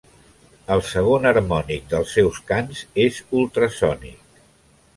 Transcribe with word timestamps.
El 0.75 0.79
segon 0.91 1.27
harmònic 1.31 1.85
dels 1.93 2.15
seus 2.19 2.41
cants 2.53 2.81
és 3.07 3.23
ultrasònic. 3.43 4.45